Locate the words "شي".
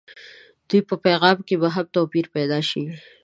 2.69-2.83